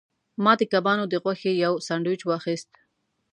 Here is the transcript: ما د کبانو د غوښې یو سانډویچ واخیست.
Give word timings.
ما 0.43 0.53
د 0.59 0.61
کبانو 0.73 1.03
د 1.09 1.13
غوښې 1.23 1.51
یو 1.65 1.73
سانډویچ 1.87 2.21
واخیست. 2.25 2.71